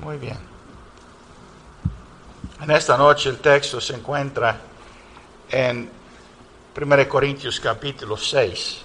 [0.00, 0.38] Muy bien.
[2.60, 4.60] En esta noche el texto se encuentra
[5.50, 5.90] en
[6.80, 8.82] 1 Corintios capítulo 6.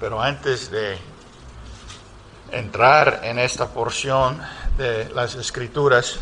[0.00, 0.98] Pero antes de
[2.50, 4.40] entrar en esta porción
[4.76, 6.18] de las escrituras,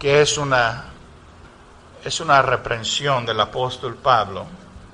[0.00, 0.84] que es una,
[2.02, 4.46] es una reprensión del apóstol Pablo.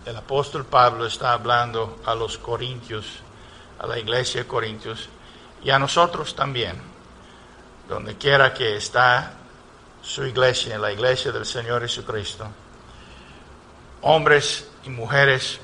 [0.04, 3.06] El apóstol Pablo está hablando a los corintios,
[3.78, 5.08] a la iglesia de Corintios,
[5.62, 6.76] y a nosotros también,
[7.88, 9.32] donde quiera que está
[10.02, 12.48] su iglesia, la iglesia del Señor Jesucristo.
[14.02, 15.60] Hombres y mujeres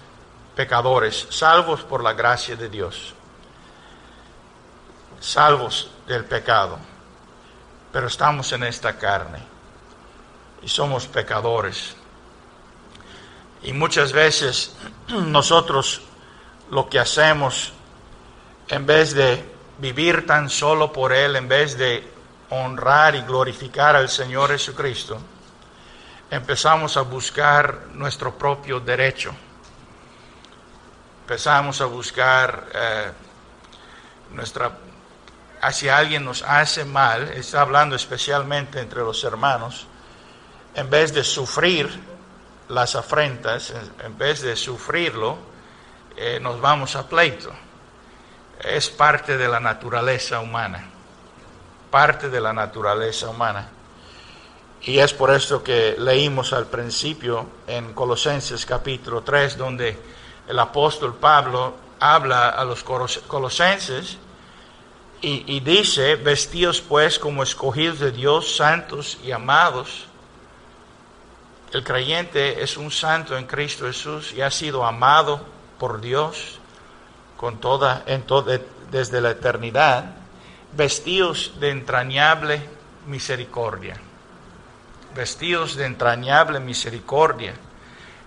[0.54, 3.12] pecadores, salvos por la gracia de Dios,
[5.20, 6.91] salvos del pecado
[7.92, 9.38] pero estamos en esta carne
[10.62, 11.94] y somos pecadores.
[13.62, 14.74] Y muchas veces
[15.08, 16.00] nosotros
[16.70, 17.72] lo que hacemos,
[18.68, 19.44] en vez de
[19.78, 22.10] vivir tan solo por Él, en vez de
[22.50, 25.18] honrar y glorificar al Señor Jesucristo,
[26.30, 29.34] empezamos a buscar nuestro propio derecho.
[31.22, 33.12] Empezamos a buscar eh,
[34.30, 34.72] nuestra
[35.70, 39.86] si alguien nos hace mal, está hablando especialmente entre los hermanos,
[40.74, 41.88] en vez de sufrir
[42.68, 45.36] las afrentas, en vez de sufrirlo,
[46.16, 47.52] eh, nos vamos a pleito.
[48.58, 50.84] Es parte de la naturaleza humana,
[51.90, 53.68] parte de la naturaleza humana.
[54.82, 59.96] Y es por esto que leímos al principio en Colosenses capítulo 3, donde
[60.48, 64.18] el apóstol Pablo habla a los colosenses,
[65.24, 70.06] y, dice, vestidos pues como escogidos de Dios, santos y amados.
[71.72, 75.46] El creyente es un santo en Cristo Jesús y ha sido amado
[75.78, 76.58] por Dios
[77.36, 78.04] con toda,
[78.90, 80.16] desde la eternidad,
[80.72, 82.60] vestidos de entrañable
[83.06, 83.96] misericordia,
[85.14, 87.54] vestidos de entrañable misericordia,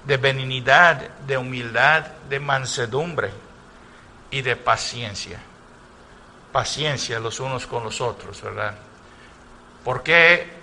[0.05, 3.31] de benignidad, de humildad, de mansedumbre
[4.31, 5.41] y de paciencia
[6.55, 8.75] paciencia los unos con los otros, ¿verdad?
[9.83, 10.53] ¿Por qué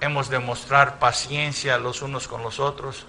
[0.00, 3.04] hemos de mostrar paciencia los unos con los otros?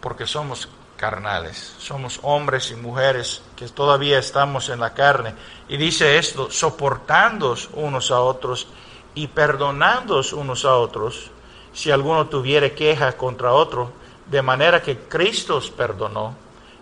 [0.00, 5.34] Porque somos carnales, somos hombres y mujeres que todavía estamos en la carne.
[5.68, 8.66] Y dice esto, soportándoos unos a otros
[9.14, 11.30] y perdonándoos unos a otros,
[11.74, 13.92] si alguno tuviere queja contra otro,
[14.30, 16.34] de manera que Cristo os perdonó,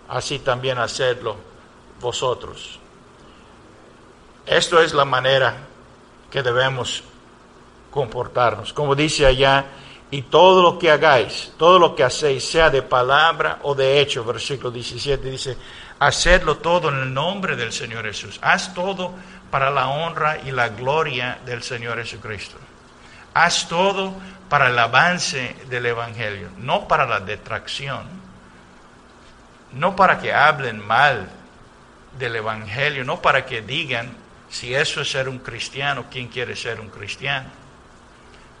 [0.07, 1.35] así también hacedlo
[1.99, 2.79] vosotros.
[4.45, 5.55] Esto es la manera
[6.29, 7.03] que debemos
[7.91, 8.73] comportarnos.
[8.73, 9.65] Como dice allá,
[10.11, 14.23] y todo lo que hagáis, todo lo que hacéis, sea de palabra o de hecho,
[14.23, 15.57] versículo 17 dice,
[15.97, 18.39] hacedlo todo en el nombre del Señor Jesús.
[18.43, 19.13] Haz todo
[19.49, 22.57] para la honra y la gloria del Señor Jesucristo.
[23.33, 24.13] Haz todo
[24.49, 28.03] para el avance del Evangelio, no para la detracción,
[29.71, 31.27] no para que hablen mal
[32.19, 34.22] del Evangelio, no para que digan
[34.53, 37.49] si eso es ser un cristiano, ¿quién quiere ser un cristiano?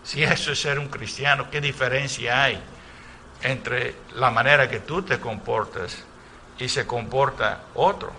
[0.03, 2.59] Si eso es ser un cristiano, ¿qué diferencia hay
[3.43, 6.03] entre la manera que tú te comportas
[6.57, 8.11] y se comporta otro?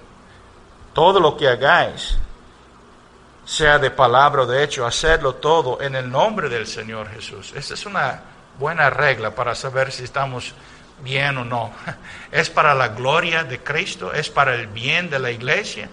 [0.93, 2.17] Todo lo que hagáis,
[3.45, 7.53] sea de palabra o de hecho, hacerlo todo en el nombre del Señor Jesús.
[7.57, 8.23] Esa es una
[8.57, 10.55] buena regla para saber si estamos
[11.03, 11.73] bien o no.
[12.31, 15.89] Es para la gloria de Cristo, es para el bien de la iglesia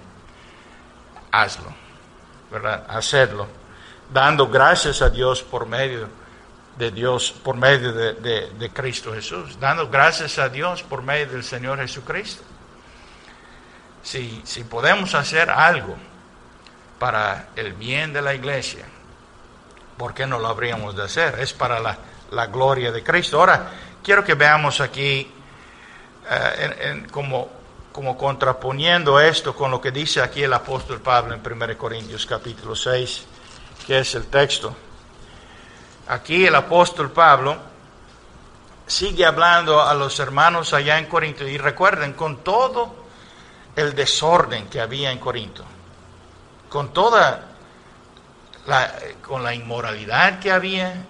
[1.32, 1.74] hazlo,
[2.52, 2.86] ¿verdad?
[2.88, 3.48] Hacerlo,
[4.12, 6.08] dando gracias a Dios por medio
[6.78, 11.80] de Dios, por medio de, Cristo Jesús, dando gracias a Dios por medio del Señor
[11.80, 12.44] Jesucristo.
[14.04, 15.96] Si, si podemos hacer algo
[16.98, 18.86] para el bien de la iglesia,
[19.98, 21.40] ¿por qué no lo habríamos de hacer?
[21.40, 21.98] Es para la,
[22.32, 23.40] la gloria de Cristo.
[23.40, 23.70] Ahora,
[24.04, 25.32] quiero que veamos aquí
[26.30, 27.61] eh, en, como
[27.92, 32.76] como contraponiendo esto con lo que dice aquí el apóstol Pablo en 1 Corintios capítulo
[32.76, 33.26] 6,
[33.86, 34.76] que es el texto.
[36.08, 37.58] Aquí el apóstol Pablo
[38.88, 42.96] sigue hablando a los hermanos allá en Corinto y recuerden con todo
[43.76, 45.64] el desorden que había en Corinto,
[46.70, 47.48] con toda
[48.68, 51.06] la, con la inmoralidad que había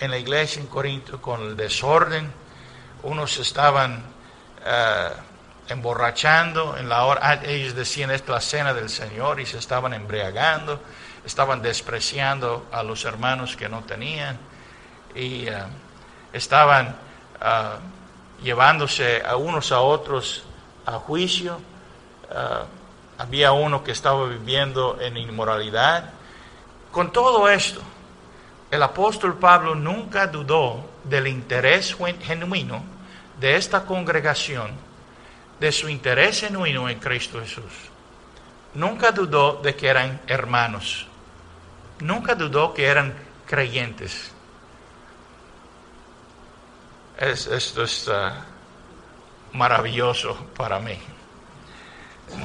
[0.00, 2.30] en la iglesia en Corinto, con el desorden,
[3.02, 4.02] unos estaban
[4.64, 5.33] uh,
[5.68, 9.94] emborrachando en la hora, ah, ellos decían es la cena del Señor y se estaban
[9.94, 10.80] embriagando,
[11.24, 14.38] estaban despreciando a los hermanos que no tenían
[15.14, 15.62] y eh,
[16.32, 16.96] estaban
[17.40, 17.78] ah,
[18.42, 20.44] llevándose a unos a otros
[20.86, 21.60] a juicio.
[22.30, 22.64] Ah,
[23.18, 26.10] había uno que estaba viviendo en inmoralidad.
[26.90, 27.80] Con todo esto,
[28.70, 32.82] el apóstol Pablo nunca dudó del interés genuino
[33.38, 34.72] de esta congregación,
[35.60, 37.72] de su interés genuino en Cristo Jesús.
[38.74, 41.06] Nunca dudó de que eran hermanos.
[42.00, 43.14] Nunca dudó que eran
[43.46, 44.32] creyentes.
[47.18, 48.44] esto es ah,
[49.52, 50.98] maravilloso para mí.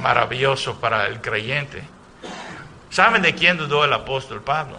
[0.00, 1.82] Maravilloso para el creyente.
[2.90, 4.78] ¿Saben de quién dudó el apóstol Pablo?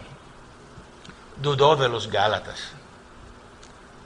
[1.35, 2.71] Dudó de los Gálatas.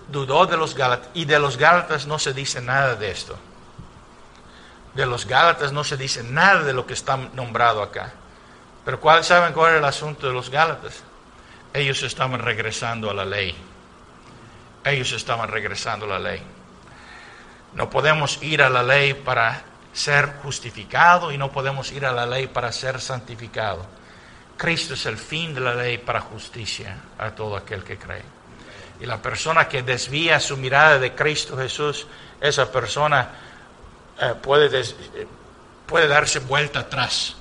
[0.07, 1.10] Dudó de los Gálatas.
[1.13, 3.38] Y de los Gálatas no se dice nada de esto.
[4.95, 8.13] De los Gálatas no se dice nada de lo que está nombrado acá.
[8.86, 11.03] Pero ¿cuál, ¿saben cuál es el asunto de los Gálatas?
[11.74, 13.56] Ellos estaban regresando a la ley.
[14.86, 16.42] Ellos estaban regresando a la ley.
[17.74, 22.25] No podemos ir a la ley para ser justificado y no podemos ir a la
[22.25, 23.86] ley para ser santificado.
[24.57, 28.24] Cristo es el fin de la ley para justicia a todo aquel que cree.
[29.01, 32.07] Y la persona que desvía su mirada de Cristo Jesús,
[32.39, 33.30] esa persona
[34.20, 35.28] eh, puede, eh,
[35.86, 37.36] puede darse vuelta atrás.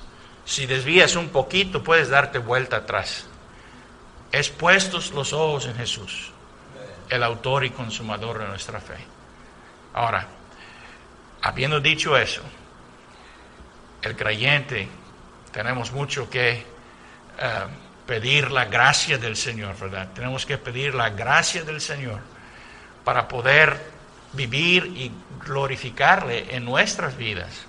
[0.45, 3.25] Si desvías un poquito, puedes darte vuelta atrás.
[4.31, 6.31] Es puestos los ojos en Jesús,
[7.09, 8.97] el autor y consumador de nuestra fe.
[9.93, 10.27] Ahora,
[11.41, 12.41] habiendo dicho eso,
[14.01, 14.87] el creyente,
[15.51, 16.63] tenemos mucho que eh,
[18.05, 20.09] pedir la gracia del Señor, ¿verdad?
[20.13, 22.19] Tenemos que pedir la gracia del Señor
[23.03, 23.94] para poder
[24.35, 25.11] vivir y
[25.45, 27.65] glorificarle en nuestras vidas.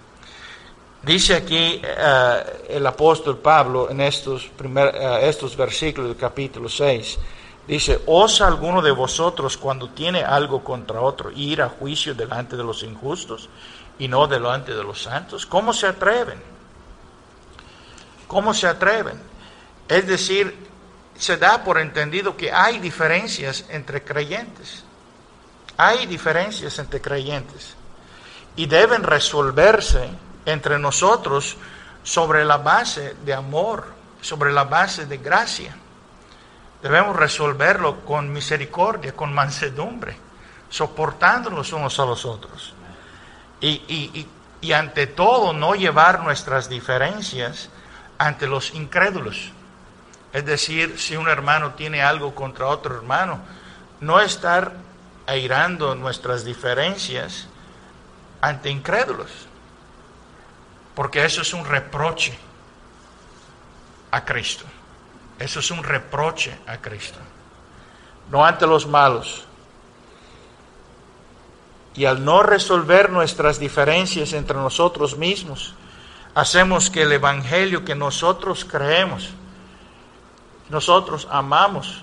[1.02, 7.18] Dice aquí eh, el apóstol Pablo en estos, eh, estos versículos del capítulo 6,
[7.68, 12.64] dice, ¿osa alguno de vosotros cuando tiene algo contra otro ir a juicio delante de
[12.64, 13.48] los injustos
[13.98, 15.46] y no delante de los santos?
[15.46, 16.42] ¿Cómo se atreven?
[18.26, 19.20] ¿Cómo se atreven?
[19.88, 20.56] Es decir,
[21.16, 24.85] se da por entendido que hay diferencias entre creyentes.
[25.76, 27.76] Hay diferencias entre creyentes
[28.56, 30.08] y deben resolverse
[30.46, 31.56] entre nosotros
[32.02, 33.86] sobre la base de amor,
[34.20, 35.76] sobre la base de gracia.
[36.82, 40.16] Debemos resolverlo con misericordia, con mansedumbre,
[40.70, 42.74] soportándonos unos a los otros.
[43.60, 44.26] Y,
[44.60, 47.68] y ante todo no llevar nuestras diferencias
[48.18, 49.52] ante los incrédulos.
[50.32, 53.40] Es decir, si un hermano tiene algo contra otro hermano,
[54.00, 54.72] no estar
[55.26, 57.48] airando nuestras diferencias
[58.40, 59.30] ante incrédulos,
[60.94, 62.38] porque eso es un reproche
[64.10, 64.64] a Cristo.
[65.38, 67.18] Eso es un reproche a Cristo,
[68.30, 69.44] no ante los malos.
[71.94, 75.74] Y al no resolver nuestras diferencias entre nosotros mismos,
[76.34, 79.30] hacemos que el Evangelio que nosotros creemos,
[80.68, 82.02] nosotros amamos,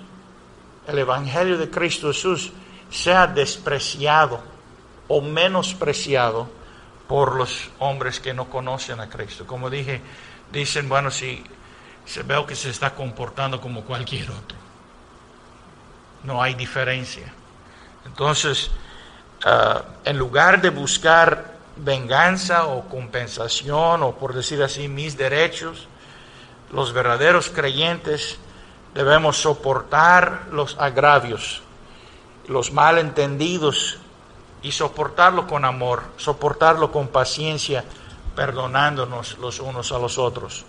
[0.86, 2.52] el Evangelio de Cristo Jesús,
[2.94, 4.40] sea despreciado
[5.08, 6.48] o menospreciado
[7.08, 9.46] por los hombres que no conocen a Cristo.
[9.46, 10.00] Como dije,
[10.52, 11.42] dicen, bueno, si
[12.06, 14.56] se veo que se está comportando como cualquier otro.
[16.22, 17.32] No hay diferencia.
[18.06, 18.70] Entonces,
[19.44, 25.88] ah, en lugar de buscar venganza o compensación o por decir así mis derechos,
[26.70, 28.38] los verdaderos creyentes
[28.94, 31.62] debemos soportar los agravios,
[32.48, 33.98] los malentendidos
[34.62, 37.84] y soportarlo con amor, soportarlo con paciencia,
[38.34, 40.64] perdonándonos los unos a los otros.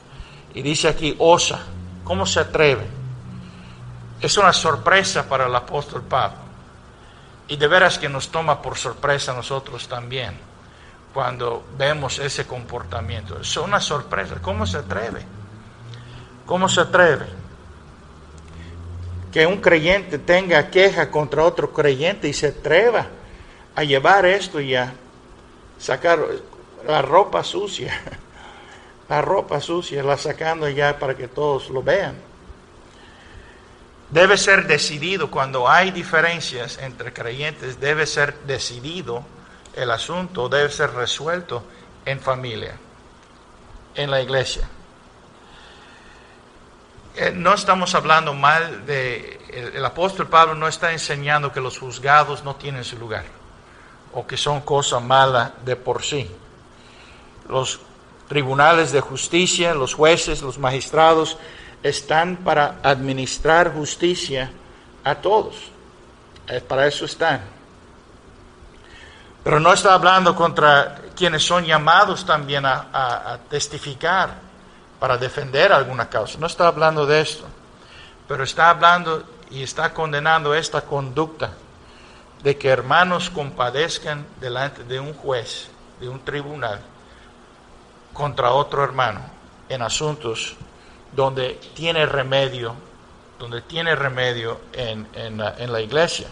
[0.53, 1.60] Y dice aquí, osa,
[2.03, 2.88] ¿cómo se atreve?
[4.22, 6.38] Es una sorpresa para el apóstol Pablo.
[7.48, 10.38] Y de veras que nos toma por sorpresa a nosotros también
[11.13, 13.39] cuando vemos ese comportamiento.
[13.39, 14.36] Es una sorpresa.
[14.41, 15.24] ¿Cómo se atreve?
[16.46, 17.25] ¿Cómo se atreve?
[19.36, 23.08] Que un creyente tenga queja contra otro creyente y se atreva
[23.75, 24.94] a llevar esto y a
[25.77, 26.25] sacar
[26.88, 27.94] la ropa sucia.
[29.08, 32.15] La ropa sucia, la sacando ya para que todos lo vean.
[34.10, 39.24] Debe ser decidido cuando hay diferencias entre creyentes, debe ser decidido
[39.75, 41.63] el asunto debe ser resuelto
[42.06, 42.75] en familia,
[43.94, 44.68] en la iglesia.
[47.17, 49.39] Eh, no estamos hablando mal de...
[49.74, 53.24] El, apóstol Pablo no está enseñando que los juzgados no tienen su lugar
[54.12, 56.29] o que son cosa mala de por sí.
[57.48, 57.79] Los
[58.27, 61.38] tribunales de justicia, los jueces, los magistrados,
[61.84, 64.51] están para administrar justicia
[65.03, 65.55] a todos.
[66.67, 67.41] para eso están.
[69.43, 74.45] Pero no está hablando contra quienes son llamados también a, testificar
[75.05, 76.39] para defender alguna causa.
[76.39, 77.45] No está hablando de esto.
[78.27, 81.51] Pero está hablando y está condenando esta conducta
[82.41, 85.69] de que hermanos compadezcan delante de un juez,
[86.00, 86.79] de un tribunal,
[88.13, 89.21] contra otro hermano
[89.69, 90.55] en asuntos
[91.12, 92.74] donde tiene remedio,
[93.38, 96.29] donde tiene remedio en, la, en la iglesia.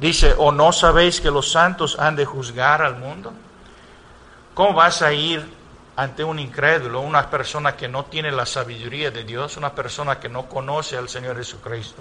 [0.00, 3.32] Dice, ¿o no sabéis que los santos han de juzgar al mundo?
[4.52, 5.59] ¿Cómo vas a ir
[6.00, 10.30] ante un incrédulo, una persona que no tiene la sabiduría de Dios, una persona que
[10.30, 12.00] no conoce al Señor Jesucristo?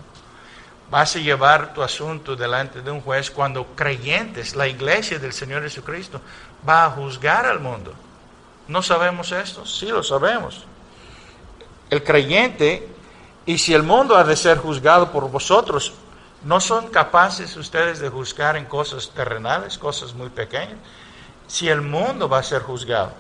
[0.90, 5.64] Vas a llevar tu asunto delante de un juez cuando creyentes, la iglesia del Señor
[5.64, 6.22] Jesucristo,
[6.68, 7.94] va a juzgar al mundo.
[8.70, 9.66] ¿No sabemos esto?
[9.66, 10.66] Sí lo sabemos.
[11.90, 12.88] El creyente,
[13.46, 15.94] y si el mundo ha de ser juzgado por vosotros,
[16.42, 20.78] ¿No son capaces ustedes de juzgar en cosas terrenales, cosas muy pequeñas?
[21.48, 23.12] Si el mundo va a ser juzgado.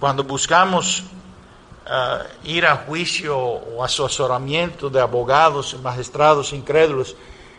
[0.00, 1.02] Cuando buscamos
[1.86, 7.16] uh, ir a juicio o asesoramiento de abogados magistrados incrédulos,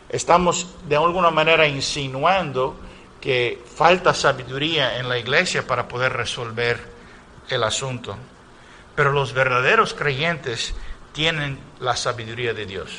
[0.08, 2.76] estamos de alguna manera insinuando
[3.20, 6.80] que falta sabiduría en la iglesia para poder resolver
[7.50, 8.16] el asunto.
[8.96, 10.74] Pero los verdaderos creyentes
[11.12, 12.92] tienen la sabiduría de Dios.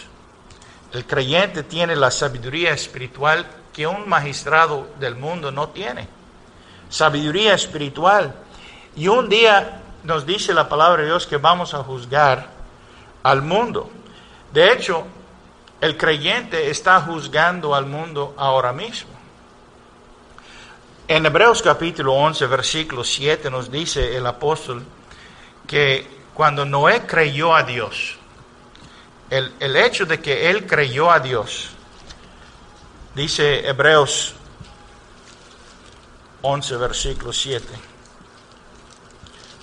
[0.92, 6.08] El creyente tiene la sabiduría espiritual que un magistrado del mundo no tiene.
[6.88, 8.34] Sabiduría espiritual.
[8.96, 12.48] Y un día nos dice la palabra de Dios que vamos a juzgar
[13.22, 13.90] al mundo.
[14.52, 15.04] De hecho,
[15.80, 19.10] el creyente está juzgando al mundo ahora mismo.
[21.08, 24.84] En Hebreos capítulo 11, versículo 7 nos dice el apóstol
[25.66, 28.16] que cuando Noé creyó a Dios,
[29.28, 31.70] el, el hecho de que él creyó a Dios,
[33.14, 34.34] dice Hebreos
[36.42, 37.89] 11, versículo 7.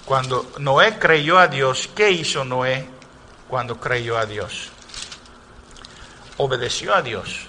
[0.08, 2.88] Cuando Noé creyó a Dios, ¿qué hizo Noé
[3.50, 4.70] cuando creyó a Dios?
[6.38, 7.48] Obedeció a Dios.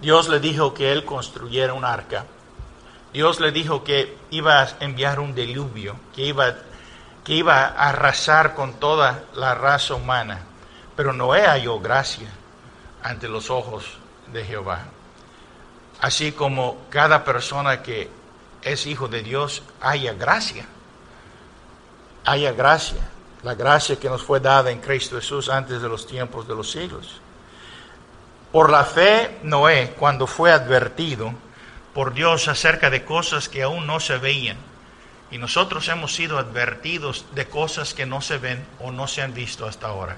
[0.00, 2.24] Dios le dijo que él construyera un arca.
[3.12, 6.54] Dios le dijo que iba a enviar un diluvio, que iba
[7.22, 10.40] que iba a arrasar con toda la raza humana.
[10.96, 12.30] Pero Noé halló gracia
[13.02, 13.84] ante los ojos
[14.32, 14.84] de Jehová.
[16.00, 18.23] Así como cada persona que
[18.64, 20.66] es hijo de Dios haya gracia.
[22.24, 23.00] Haya gracia.
[23.42, 26.70] La gracia que nos fue dada en Cristo Jesús antes de los tiempos de los
[26.70, 27.20] siglos.
[28.50, 31.34] Por la fe, Noé, cuando fue advertido
[31.92, 34.56] por Dios acerca de cosas que aún no se veían,
[35.30, 39.34] y nosotros hemos sido advertidos de cosas que no se ven o no se han
[39.34, 40.16] visto hasta ahora.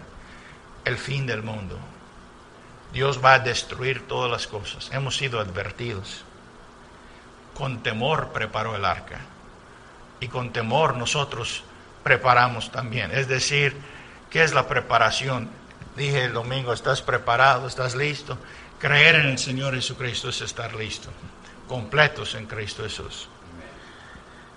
[0.84, 1.78] El fin del mundo.
[2.92, 4.90] Dios va a destruir todas las cosas.
[4.92, 6.25] Hemos sido advertidos.
[7.56, 9.20] Con temor preparó el arca.
[10.20, 11.64] Y con temor nosotros
[12.02, 13.10] preparamos también.
[13.12, 13.76] Es decir,
[14.30, 15.50] ¿qué es la preparación?
[15.96, 17.66] Dije el domingo, ¿estás preparado?
[17.66, 18.38] ¿Estás listo?
[18.78, 21.10] Creer en el Señor Jesucristo es estar listo.
[21.68, 23.28] Completos en Cristo Jesús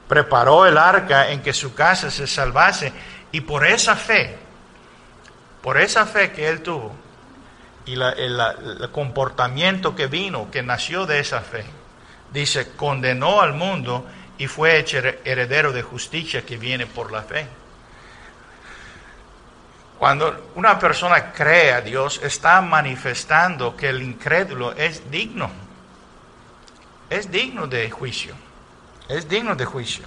[0.10, 2.92] preparó el arca en que su casa se salvase.
[3.32, 4.38] Y por esa fe,
[5.62, 6.94] por esa fe que él tuvo
[7.86, 11.64] y el, comportamiento que vino, que nació de esa fe,
[12.34, 14.06] dice, condenó al mundo
[14.38, 17.48] y fue hecho heredero de justicia que viene por la fe.
[19.98, 25.52] Cuando una persona cree a Dios, está manifestando que el incrédulo es digno,
[27.10, 28.36] es digno de juicio
[29.10, 30.06] es digno de juicio.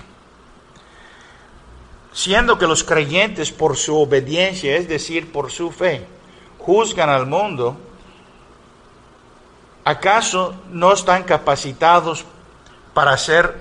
[2.12, 6.06] Siendo que los creyentes por su obediencia, es decir, por su fe,
[6.58, 7.76] juzgan al mundo,
[9.84, 12.24] ¿acaso no están capacitados
[12.94, 13.56] para hacer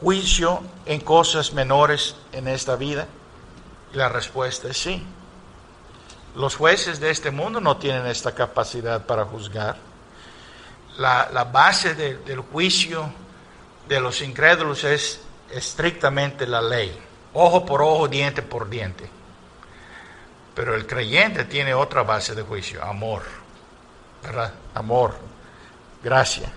[0.00, 3.06] juicio en cosas menores en esta vida?
[3.92, 5.02] la respuesta es sí.
[6.34, 9.76] Los jueces de este mundo no tienen esta capacidad para juzgar.
[10.98, 13.10] La, base del juicio
[13.88, 15.20] de los incrédulos es
[15.50, 16.96] estrictamente la ley,
[17.34, 19.08] ojo por ojo, diente por diente.
[20.54, 23.22] Pero el creyente tiene otra base de juicio, amor,
[24.24, 24.52] ¿verdad?
[24.74, 25.14] Amor,
[26.08, 26.50] gracia.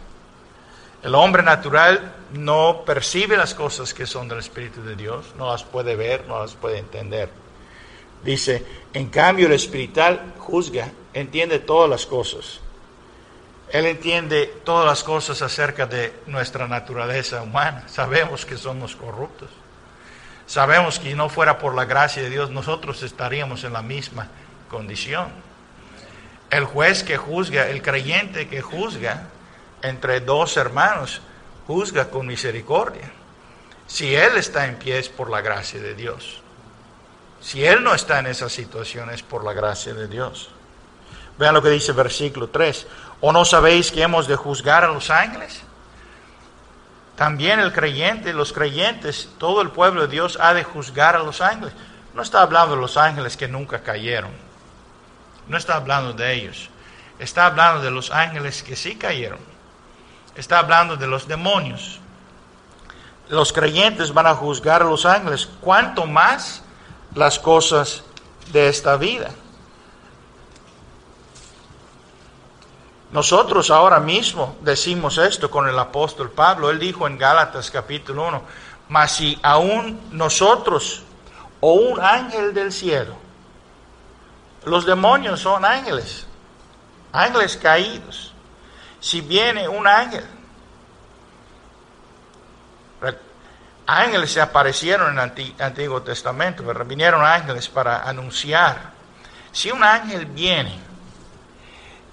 [1.04, 5.64] El hombre natural no percibe las cosas que son del Espíritu de Dios, no las
[5.64, 7.30] puede ver, no las puede entender.
[8.24, 12.62] Dice, en cambio el espiritual juzga, entiende todas las cosas
[13.72, 17.84] él entiende todas las cosas acerca de nuestra naturaleza humana.
[17.88, 19.50] Sabemos que somos corruptos.
[20.46, 24.28] Sabemos que si no fuera por la gracia de Dios, nosotros estaríamos en la misma
[24.70, 25.30] condición.
[26.50, 29.30] el juez que juzga, el creyente que juzga
[29.82, 31.22] entre dos hermanos,
[31.68, 33.12] juzga con misericordia.
[33.88, 36.42] Si él está en pie es por la gracia de Dios.
[37.42, 40.50] Si él no está en esa situación es por la gracia de Dios.
[41.38, 42.88] Vean lo que dice versículo 3.
[43.22, 45.62] ¿O no sabéis que hemos de juzgar a los ángeles?
[47.16, 51.42] También el creyente, los creyentes, todo el pueblo de Dios ha de juzgar a los
[51.42, 51.74] ángeles.
[52.14, 54.32] No está hablando de los ángeles que nunca cayeron.
[55.48, 56.70] No está hablando de ellos.
[57.20, 59.40] Está hablando de los ángeles que sí cayeron.
[60.36, 62.00] Está hablando de los demonios.
[63.30, 65.48] Los creyentes van a juzgar a los ángeles.
[65.62, 66.64] ¿Cuánto más
[67.16, 68.04] las cosas
[68.52, 69.32] de esta vida?
[73.12, 76.70] Nosotros ahora mismo decimos esto con el apóstol Pablo.
[76.70, 78.42] Él dijo en Gálatas capítulo 1,
[78.88, 81.04] mas si aún nosotros
[81.60, 83.16] o un ángel del cielo,
[84.64, 86.26] los demonios son ángeles,
[87.12, 88.31] ángeles caídos.
[89.02, 90.24] Si viene un ángel,
[93.88, 98.92] ángeles se aparecieron en el Antiguo Testamento, vinieron ángeles para anunciar.
[99.52, 100.80] Si un ángel viene,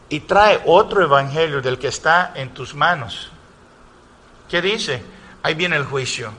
[0.09, 3.31] y trae otro evangelio del que está en tus manos.
[4.49, 5.03] ¿Qué dice?
[5.43, 6.33] Ahí viene el juicio.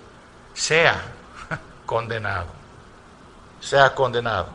[0.54, 1.00] Sea
[1.86, 2.48] condenado.
[3.62, 4.50] Sea condenado.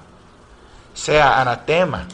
[0.93, 2.07] Sea anatema.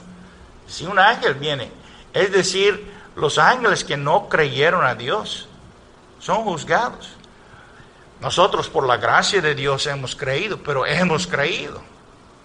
[0.67, 1.73] Si un ángel viene,
[2.13, 5.49] es decir, los ángeles que no creyeron a Dios,
[6.19, 7.13] son juzgados.
[8.21, 11.81] Nosotros por la gracia de Dios hemos creído, pero hemos creído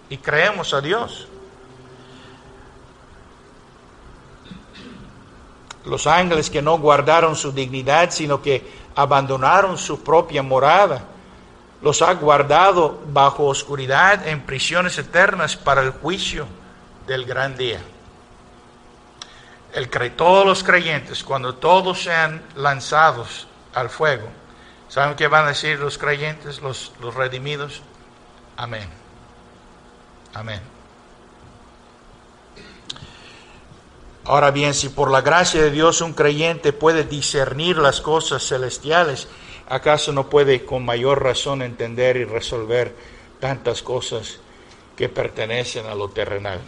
[0.08, 1.28] y creemos a Dios.
[5.86, 8.62] los ángeles que no guardaron su dignidad, sino que
[8.94, 11.04] abandonaron su propia morada,
[11.80, 16.46] los ha guardado bajo oscuridad en prisiones eternas para el juicio
[17.06, 17.80] del gran día.
[19.76, 24.26] El, todos los creyentes, cuando todos sean lanzados al fuego,
[24.88, 27.82] ¿saben qué van a decir los creyentes, los, los redimidos?
[28.56, 28.88] Amén.
[30.32, 30.62] Amén.
[34.24, 39.28] Ahora bien, si por la gracia de Dios un creyente puede discernir las cosas celestiales,
[39.68, 42.96] ¿acaso no puede con mayor razón entender y resolver
[43.40, 44.38] tantas cosas
[44.96, 46.62] que pertenecen a lo terrenal?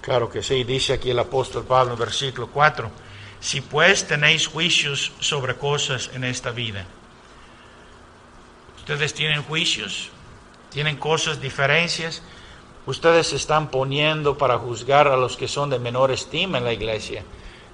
[0.00, 2.90] Claro que sí, dice aquí el apóstol Pablo versículo 4,
[3.40, 6.86] si pues tenéis juicios sobre cosas en esta vida,
[8.78, 10.10] ustedes tienen juicios,
[10.70, 12.22] tienen cosas, diferencias,
[12.86, 16.72] Ustedes se están poniendo para juzgar a los que son de menor estima en la
[16.72, 17.22] iglesia.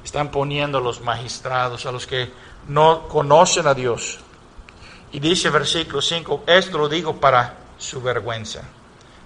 [0.05, 2.31] Están poniendo los magistrados, a los que
[2.69, 4.19] no conocen a Dios.
[5.13, 8.63] Y dice versículo 5, esto lo digo para su vergüenza,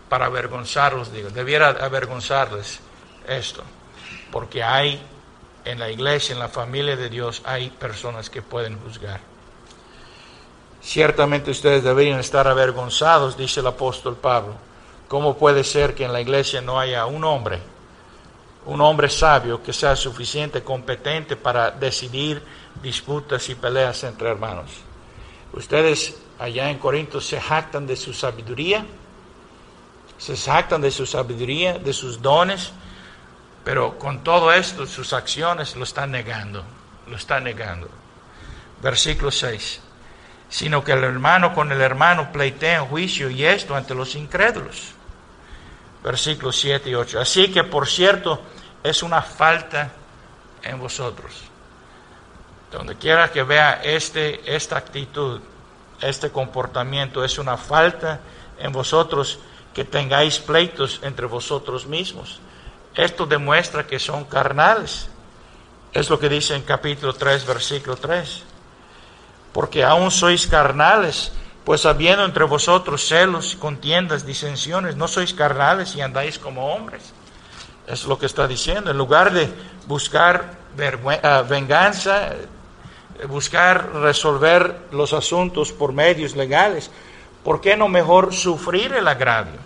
[0.08, 2.80] para avergonzarlos, digo, debiera avergonzarles
[3.28, 3.62] esto,
[4.30, 5.00] porque hay
[5.64, 9.20] en la iglesia, en la familia de Dios, hay personas que pueden juzgar.
[10.82, 14.70] Ciertamente ustedes deberían estar avergonzados, dice el apóstol Pablo
[15.10, 17.58] ¿Cómo puede ser que en la iglesia no haya un hombre,
[18.64, 22.40] un hombre sabio que sea suficiente, competente para decidir
[22.80, 24.70] disputas y peleas entre hermanos?
[25.52, 28.86] Ustedes allá en Corinto se jactan de su sabiduría,
[30.16, 32.70] se jactan de su sabiduría, de sus dones,
[33.70, 36.64] pero con todo esto sus acciones lo están negando,
[37.06, 37.88] lo están negando.
[38.82, 39.80] Versículo 6.
[40.48, 44.94] Sino que el hermano con el hermano pleitea en juicio y esto ante los incrédulos
[46.02, 47.20] versículos 7 y 8.
[47.20, 48.42] Así que, por cierto,
[48.82, 49.92] es una falta
[50.64, 51.32] en vosotros.
[52.72, 55.42] Donde quiera que vea este, esta actitud,
[56.00, 58.18] este comportamiento, es una falta
[58.58, 59.38] en vosotros
[59.72, 62.40] que tengáis pleitos entre vosotros mismos.
[62.94, 65.08] Esto demuestra que son carnales.
[65.92, 68.42] Es lo que dice en capítulo 3, versículo 3.
[69.52, 71.32] Porque aún sois carnales
[71.64, 77.12] pues habiendo entre vosotros celos, contiendas, disensiones, no sois carnales y andáis como hombres.
[77.86, 78.90] Es lo que está diciendo.
[78.90, 79.48] En lugar de
[79.86, 80.54] buscar
[81.22, 82.32] ah, venganza,
[83.28, 86.90] buscar resolver los asuntos por medios legales,
[87.44, 89.60] ¿por qué no mejor sufrir el agravio?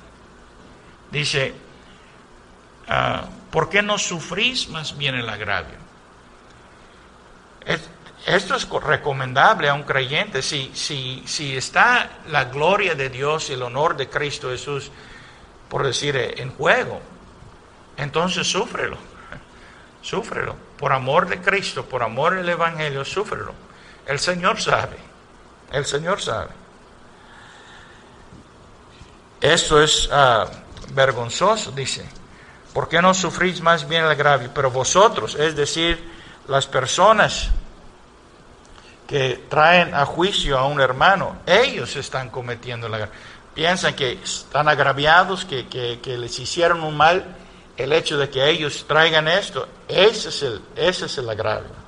[1.11, 1.55] Dice,
[2.89, 5.85] ah, ¿por qué no sufrís más bien el agravio?
[8.27, 10.41] Esto es recomendable a un creyente.
[10.43, 14.91] Si, si, si está la gloria de Dios y el honor de Cristo Jesús,
[15.69, 17.01] por decir, en juego,
[17.97, 18.97] entonces súfrelo.
[20.03, 20.57] Súfrelo.
[20.79, 23.55] Por amor de Cristo, por amor del Evangelio, súfrelo.
[24.07, 24.97] El Señor sabe.
[25.73, 26.51] El Señor sabe.
[29.41, 30.47] Esto es ah,
[30.93, 32.07] vergonzoso, dice.
[32.75, 34.51] ¿Por qué no sufrís más bien el agravio?
[34.53, 36.13] Pero vosotros, es decir,
[36.49, 37.51] las personas
[39.07, 43.15] que traen a juicio a un hermano, ellos están cometiendo el agravio.
[43.55, 47.37] Piensan que están agraviados, que, que, les hicieron un mal,
[47.77, 51.85] el hecho de que ellos traigan esto, ese es el, ese es el agravio.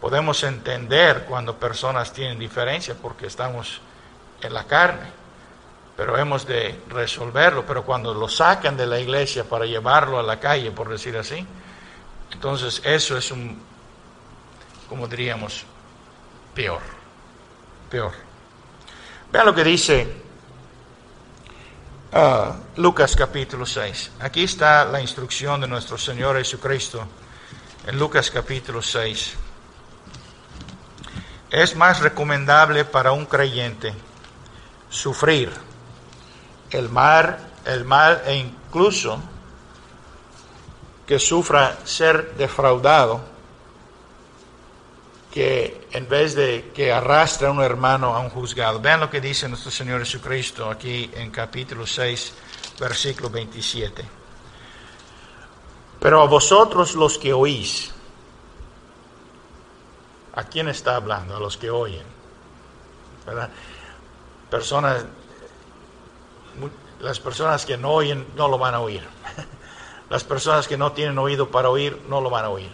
[0.00, 3.82] Podemos entender cuando personas tienen diferencia porque estamos
[4.40, 5.19] en la carne
[6.00, 7.66] pero hemos de resolverlo.
[7.66, 11.46] Pero cuando lo sacan de la iglesia para llevarlo a la calle, por decir así,
[12.32, 13.60] entonces eso es un,
[14.88, 15.62] como diríamos,
[16.54, 16.80] peor,
[17.90, 18.12] peor.
[19.30, 20.10] Vean lo que dice
[22.14, 24.12] ah, Lucas capítulo 6.
[24.20, 27.06] Aquí está la instrucción de nuestro Señor Jesucristo
[27.86, 29.34] en Lucas capítulo 6.
[31.50, 33.92] Es más recomendable para un creyente
[34.88, 35.68] sufrir
[36.70, 39.20] el mal, el mal e incluso
[41.06, 43.20] que sufra ser defraudado,
[45.30, 48.80] que en vez de que arrastre a un hermano a un juzgado.
[48.80, 52.34] Vean lo que dice nuestro Señor Jesucristo aquí en capítulo 6,
[52.80, 54.04] versículo 27.
[56.00, 57.92] Pero a vosotros los que oís,
[60.34, 61.36] ¿a quién está hablando?
[61.36, 62.06] A los que oyen.
[63.26, 63.50] ¿verdad?
[64.48, 65.04] Personas
[67.00, 69.02] las personas que no oyen no lo van a oír.
[70.10, 72.70] Las personas que no tienen oído para oír no lo van a oír.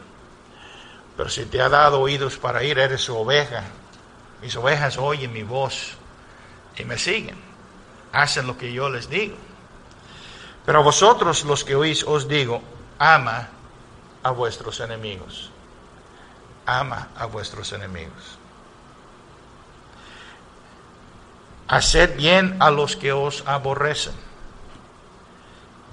[1.19, 3.65] Pero si te ha dado oídos para oír, eres su oveja.
[4.41, 5.99] Mis ovejas oyen mi voz
[6.79, 7.37] y me siguen.
[8.11, 9.37] Hacen lo que yo les digo.
[10.65, 12.63] Pero vosotros los que oís os digo,
[12.99, 13.51] ama
[14.23, 15.51] a vuestros enemigos.
[16.65, 18.39] Ama a vuestros enemigos.
[21.69, 24.15] Haced bien a los que os aborrecen.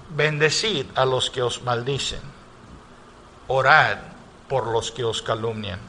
[0.10, 2.22] Bendecid a los que os maldicen.
[3.48, 3.98] Orad
[4.48, 5.80] por los que os calumnian.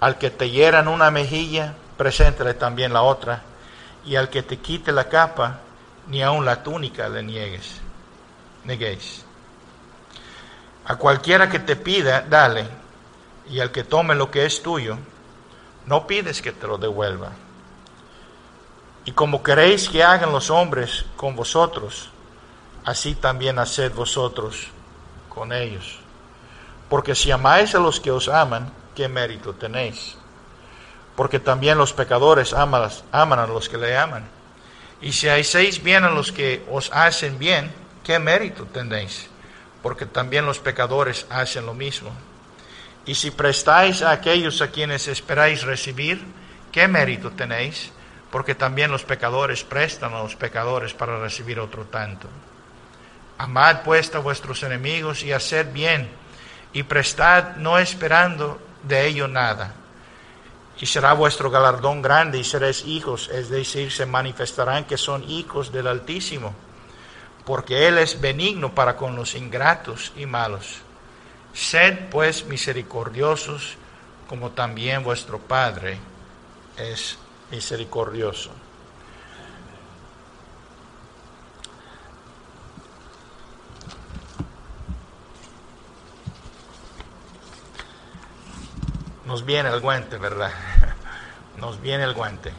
[0.00, 3.42] Al que te hieran una mejilla, preséntale también la otra.
[4.04, 5.60] Y al que te quite la capa,
[6.08, 7.80] ni aun la túnica le niegues.
[8.64, 9.24] Neguéis.
[10.86, 12.66] A cualquiera que te pida, dale.
[13.48, 14.98] Y al que tome lo que es tuyo,
[15.86, 17.45] no pides que te lo devuelva
[19.06, 22.10] y como queréis que hagan los hombres con vosotros,
[22.84, 24.66] así también haced vosotros
[25.28, 26.00] con ellos.
[26.90, 30.16] Porque si amáis a los que os aman, ¿qué mérito tenéis?
[31.14, 32.90] Porque también los pecadores aman,
[33.38, 34.28] a los que le aman.
[35.00, 39.28] Y si hacéis bien a los que os hacen bien, ¿qué mérito tenéis?
[39.84, 42.10] Porque también los pecadores hacen lo mismo.
[43.06, 46.26] Y si prestáis a aquellos a quienes esperáis recibir,
[46.72, 47.92] ¿qué mérito tenéis?
[48.36, 52.28] Porque también los pecadores prestan a los pecadores para recibir otro tanto.
[53.38, 56.06] Amad pues a vuestros enemigos y haced bien,
[56.74, 59.72] y prestad no esperando de ello nada.
[60.78, 65.72] Y será vuestro galardón grande y seréis hijos, es decir, se manifestarán que son hijos
[65.72, 66.54] del Altísimo,
[67.46, 70.82] porque Él es benigno para con los ingratos y malos.
[71.54, 73.78] Sed pues misericordiosos,
[74.28, 75.98] como también vuestro Padre
[76.76, 77.16] es
[77.50, 78.50] misericordioso.
[89.24, 90.52] Nos viene el guante, ¿verdad?
[91.58, 92.52] Nos viene el guante.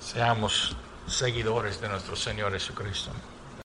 [0.00, 3.10] Seamos seguidores de nuestro Señor Jesucristo.